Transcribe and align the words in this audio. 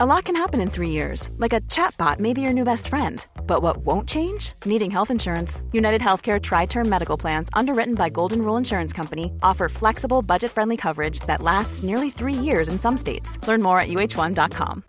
A 0.00 0.06
lot 0.06 0.26
can 0.26 0.36
happen 0.36 0.60
in 0.60 0.70
three 0.70 0.90
years, 0.90 1.28
like 1.38 1.52
a 1.52 1.60
chatbot 1.62 2.20
may 2.20 2.32
be 2.32 2.40
your 2.40 2.52
new 2.52 2.62
best 2.62 2.86
friend. 2.86 3.26
But 3.48 3.62
what 3.62 3.78
won't 3.78 4.08
change? 4.08 4.52
Needing 4.64 4.92
health 4.92 5.10
insurance. 5.10 5.60
United 5.72 6.00
Healthcare 6.00 6.40
Tri 6.40 6.66
Term 6.66 6.88
Medical 6.88 7.16
Plans, 7.16 7.48
underwritten 7.52 7.96
by 7.96 8.08
Golden 8.08 8.42
Rule 8.42 8.56
Insurance 8.56 8.92
Company, 8.92 9.32
offer 9.42 9.68
flexible, 9.68 10.22
budget 10.22 10.52
friendly 10.52 10.76
coverage 10.76 11.18
that 11.26 11.42
lasts 11.42 11.82
nearly 11.82 12.10
three 12.10 12.32
years 12.32 12.68
in 12.68 12.78
some 12.78 12.96
states. 12.96 13.44
Learn 13.48 13.60
more 13.60 13.80
at 13.80 13.88
uh1.com. 13.88 14.84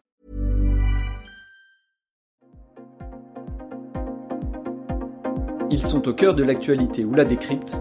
Ils 5.71 5.84
sont 5.84 6.07
au 6.07 6.14
cœur 6.14 6.36
de 6.36 6.44
l'actualité 6.44 7.04
ou 7.04 7.16
la 7.16 7.26
décrypte. 7.26 7.76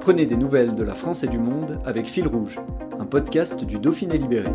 Prenez 0.00 0.26
des 0.26 0.36
nouvelles 0.36 0.74
de 0.74 0.82
la 0.82 0.94
France 0.94 1.22
et 1.22 1.28
du 1.28 1.38
monde 1.38 1.78
avec 1.86 2.06
Fil 2.06 2.26
Rouge, 2.26 2.58
un 2.98 3.06
podcast 3.06 3.64
du 3.64 3.78
Dauphiné 3.78 4.18
Libéré. 4.18 4.50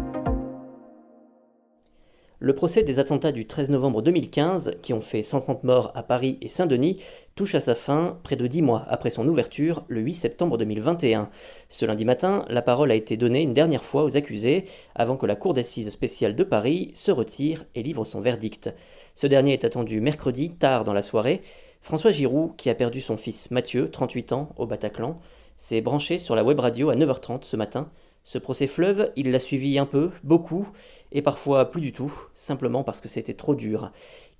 Le 2.42 2.56
procès 2.56 2.84
des 2.84 3.00
attentats 3.00 3.34
du 3.34 3.46
13 3.46 3.70
novembre 3.70 4.02
2015, 4.02 4.78
qui 4.82 4.94
ont 4.94 5.02
fait 5.02 5.24
130 5.24 5.66
morts 5.66 5.92
à 5.94 6.04
Paris 6.04 6.38
et 6.42 6.48
Saint-Denis, 6.48 7.04
touche 7.36 7.54
à 7.54 7.60
sa 7.60 7.76
fin 7.76 8.18
près 8.24 8.38
de 8.38 8.48
dix 8.48 8.62
mois 8.62 8.86
après 8.88 9.10
son 9.10 9.28
ouverture, 9.28 9.84
le 9.90 10.00
8 10.00 10.14
septembre 10.14 10.58
2021. 10.58 11.30
Ce 11.68 11.86
lundi 11.86 12.06
matin, 12.06 12.46
la 12.48 12.62
parole 12.62 12.92
a 12.92 12.96
été 12.96 13.18
donnée 13.18 13.42
une 13.42 13.54
dernière 13.54 13.84
fois 13.84 14.06
aux 14.06 14.16
accusés, 14.16 14.64
avant 14.96 15.18
que 15.18 15.26
la 15.26 15.36
Cour 15.36 15.54
d'assises 15.54 15.90
spéciale 15.90 16.34
de 16.34 16.46
Paris 16.46 16.92
se 16.94 17.12
retire 17.12 17.66
et 17.76 17.84
livre 17.84 18.06
son 18.06 18.22
verdict. 18.22 18.74
Ce 19.16 19.28
dernier 19.28 19.52
est 19.52 19.66
attendu 19.66 20.00
mercredi, 20.00 20.52
tard 20.52 20.86
dans 20.86 20.94
la 20.94 21.02
soirée. 21.02 21.42
François 21.82 22.12
Giroud, 22.12 22.56
qui 22.56 22.70
a 22.70 22.76
perdu 22.76 23.02
son 23.02 23.18
fils 23.18 23.52
Mathieu, 23.52 23.92
38 23.92 24.32
ans, 24.32 24.54
au 24.56 24.66
Bataclan, 24.66 25.18
s'est 25.58 25.82
branché 25.82 26.20
sur 26.20 26.38
la 26.38 26.46
web 26.46 26.62
radio 26.62 26.90
à 26.90 26.96
9h30 26.96 27.44
ce 27.44 27.58
matin 27.58 27.90
ce 28.24 28.38
procès 28.38 28.68
fleuve, 28.68 29.12
il 29.16 29.32
l'a 29.32 29.40
suivi 29.40 29.80
un 29.80 29.86
peu, 29.86 30.12
beaucoup, 30.24 30.68
et 31.12 31.22
parfois 31.22 31.66
plus 31.66 31.82
du 31.82 31.94
tout, 31.94 32.14
simplement 32.34 32.84
parce 32.84 33.02
que 33.02 33.08
c'était 33.08 33.34
trop 33.34 33.56
dur. 33.56 33.92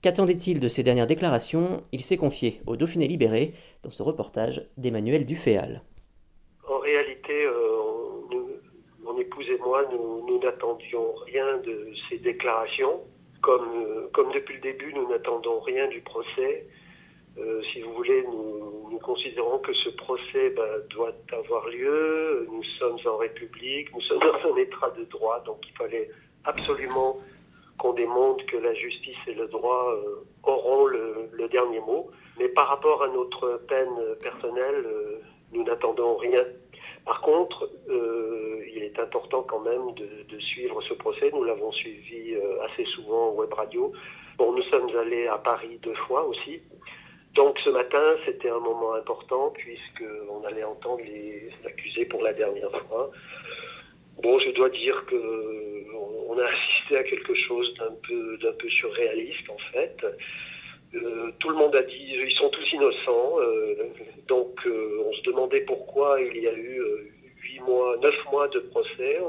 Qu'attendait-il 0.02 0.60
de 0.60 0.68
ces 0.68 0.84
dernières 0.84 1.08
déclarations? 1.08 1.84
Il 1.92 2.02
s'est 2.02 2.18
confié 2.18 2.62
au 2.68 2.78
Dauphiné 2.78 3.08
libéré 3.08 3.52
dans 3.84 3.90
ce 3.90 4.02
reportage 4.02 4.66
d'Emmanuel 4.78 5.26
Duféal. 5.26 5.82
En 6.70 6.78
réalité, 6.80 7.46
euh, 7.46 7.80
mon 9.04 9.18
épouse 9.20 9.48
et 9.50 9.58
moi, 9.58 9.84
nous, 9.92 10.40
n'attendions 10.40 11.14
rien 11.26 11.58
de 11.58 11.92
ces 12.08 12.18
déclarations. 12.20 13.02
Euh, 13.48 14.08
comme 14.14 14.32
depuis 14.32 14.56
le 14.56 14.62
début, 14.62 14.94
nous 14.94 15.10
n'attendons 15.10 15.60
rien 15.60 15.88
du 15.88 16.00
procès. 16.02 16.66
Euh, 17.40 17.62
si 17.72 17.82
vous 17.82 17.94
voulez, 17.94 18.24
nous, 18.24 19.00
considérons 19.00 19.60
que 19.60 19.74
ce 19.74 19.90
procès 19.90 20.50
ben, 20.50 20.82
doit 20.90 21.14
avoir 21.32 21.68
lieu. 21.70 22.46
Nous 22.52 22.64
sommes 22.78 22.98
en 23.06 23.18
République, 23.18 23.94
nous 23.94 24.02
sommes 24.02 24.20
dans 24.20 24.54
un 24.54 24.56
état 24.58 24.90
de 24.98 25.06
droit, 25.06 25.42
donc 25.46 25.60
il 25.68 25.76
fallait 25.78 26.10
absolument 26.44 27.18
qu'on 27.78 27.94
démontre 27.94 28.46
que 28.46 28.58
la 28.58 28.74
justice 28.74 29.18
et 29.26 29.34
le 29.34 29.48
droit 29.48 29.94
euh, 29.94 30.26
auront 30.44 30.86
le, 30.86 31.48
dernier 31.50 31.80
mot. 31.80 32.12
Mais 32.38 32.50
par 32.50 32.68
rapport 32.68 33.02
à 33.02 33.08
notre 33.08 33.62
peine 33.68 34.16
personnelle, 34.22 34.86
euh, 34.86 35.22
nous 35.54 35.64
n'attendons 35.64 36.18
rien. 36.18 36.44
Par 37.06 37.22
contre, 37.22 37.68
il 37.88 38.84
est 38.84 39.00
important 39.00 39.42
quand 39.42 39.62
même 39.62 39.94
de, 39.96 40.40
suivre 40.40 40.80
ce 40.84 40.94
procès. 40.94 41.32
Nous 41.34 41.44
l'avons 41.44 41.72
suivi 41.72 42.36
assez 42.66 42.86
souvent 42.86 43.30
en 43.30 43.32
web 43.32 43.52
radio. 43.54 43.92
Nous 44.40 44.62
sommes 44.64 44.96
allés 44.96 45.26
à 45.26 45.38
Paris 45.38 45.80
deux 45.82 45.96
fois 45.96 46.28
aussi. 46.28 46.62
Ce 47.70 47.72
matin, 47.72 48.16
c'était 48.26 48.50
un 48.50 48.60
moment 48.60 48.96
important 48.96 49.52
puisqu'on 49.52 50.44
allait 50.44 50.64
entendre 50.64 51.04
les 51.06 51.52
accusés 51.64 52.06
pour 52.06 52.24
la 52.24 52.34
dernière 52.34 52.72
fois. 52.88 53.12
Bon, 54.24 54.40
je 54.40 54.50
dois 54.50 54.70
dire 54.70 55.06
que 55.06 55.86
on 56.28 56.36
a 56.40 56.46
assisté 56.46 56.98
à 56.98 57.04
quelque 57.04 57.36
chose 57.36 57.72
d'un 57.76 57.94
peu, 58.08 58.70
surréaliste 58.70 59.48
en 59.52 59.58
fait. 59.72 59.98
Euh, 60.96 61.30
tout 61.38 61.50
le 61.50 61.58
monde 61.58 61.76
a 61.76 61.84
dit 61.84 62.08
ils 62.10 62.32
sont 62.38 62.50
tous 62.50 62.74
innocents, 62.74 63.40
euh, 63.40 63.76
donc 64.28 64.56
euh, 64.66 65.04
on 65.06 65.14
se 65.14 65.22
demandait 65.22 65.62
pourquoi 65.62 66.20
il 66.22 66.42
y 66.42 66.48
a 66.48 66.54
eu 66.54 66.82
huit 67.44 67.60
mois, 67.60 67.98
neuf 67.98 68.16
mois 68.32 68.48
de 68.48 68.62
procès. 68.62 69.20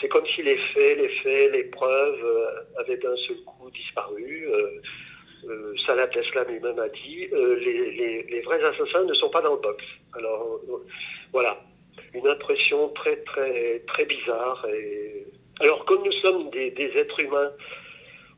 C'est 0.00 0.08
comme 0.08 0.26
si 0.34 0.42
les 0.42 0.58
faits, 0.74 0.98
les 0.98 1.08
faits, 1.22 1.52
les 1.52 1.64
preuves 1.64 2.24
avaient 2.80 2.96
d'un 2.96 3.16
seul 3.28 3.36
coup 3.44 3.70
disparu 3.70 4.48
Salah 5.86 6.08
Tesla 6.08 6.44
lui-même 6.44 6.78
a 6.78 6.88
dit, 6.88 7.28
euh, 7.32 7.56
les, 7.56 8.40
vrais 8.42 8.62
assassins 8.62 9.04
ne 9.04 9.14
sont 9.14 9.30
pas 9.30 9.40
dans 9.40 9.54
le 9.54 9.60
box. 9.60 9.84
Alors 10.14 10.60
euh, 10.68 10.84
voilà, 11.32 11.58
une 12.14 12.26
impression 12.26 12.88
très 12.90 13.16
très 13.18 13.80
très 13.86 14.04
bizarre. 14.04 14.66
Alors 15.60 15.84
comme 15.84 16.02
nous 16.04 16.12
sommes 16.12 16.50
des, 16.50 16.92
êtres 16.96 17.20
humains, 17.20 17.52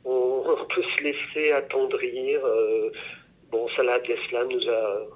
on, 0.04 0.42
peut 0.74 0.82
se 0.96 1.02
laisser 1.02 1.52
attendrir. 1.52 2.44
Euh, 2.44 2.90
bon, 3.50 3.68
Salah 3.76 4.00
Tesla 4.00 4.44
nous 4.44 4.68
a 4.68 5.06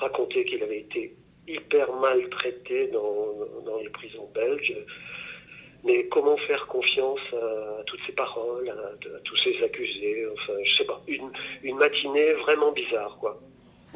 raconté 0.00 0.44
qu'il 0.44 0.62
avait 0.62 0.80
été 0.80 1.14
hyper 1.48 1.92
maltraité 1.94 2.88
dans 2.88 3.78
les 3.82 3.88
prisons 3.90 4.28
belges. 4.34 4.74
Mais 5.84 6.06
comment 6.08 6.36
faire 6.38 6.66
confiance 6.66 7.20
à, 7.32 7.82
toutes 7.84 8.00
ces 8.06 8.12
paroles, 8.12 8.68
à, 8.68 9.18
tous 9.24 9.36
ces 9.36 9.62
accusés 9.62 10.26
Enfin, 10.32 10.54
je 10.64 10.76
sais 10.76 10.84
pas, 10.84 11.00
une, 11.06 11.76
matinée 11.76 12.32
vraiment 12.34 12.72
bizarre, 12.72 13.16
quoi. 13.20 13.40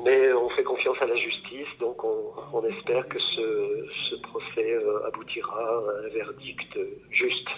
Mais 0.05 0.33
on 0.33 0.49
fait 0.51 0.63
confiance 0.63 0.97
à 1.01 1.07
la 1.07 1.17
justice, 1.17 1.69
donc 1.79 2.03
on, 2.05 2.33
on 2.53 2.65
espère 2.65 3.07
que 3.09 3.19
ce, 3.19 3.87
ce 4.09 4.15
procès 4.23 4.73
euh, 4.73 5.07
aboutira 5.07 5.61
à 5.61 6.07
un 6.07 6.09
verdict 6.09 6.79
juste. 7.11 7.49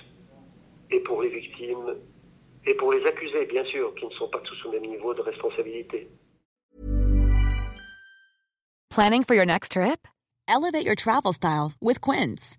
Et 0.90 1.00
pour 1.00 1.22
les 1.22 1.28
victimes, 1.28 1.96
et 2.66 2.74
pour 2.74 2.92
les 2.92 3.04
accusés, 3.06 3.46
bien 3.46 3.64
sûr, 3.64 3.94
qui 3.94 4.06
ne 4.06 4.10
sont 4.12 4.28
pas 4.28 4.40
tous 4.40 4.64
au 4.66 4.72
même 4.72 4.86
niveau 4.86 5.14
de 5.14 5.20
responsabilité. 5.20 6.08
Planning 8.90 9.24
for 9.24 9.34
your 9.34 9.46
next 9.46 9.72
trip? 9.72 10.06
Elevate 10.48 10.84
your 10.84 10.94
travel 10.94 11.32
style 11.32 11.72
with 11.80 12.00
Quince. 12.00 12.58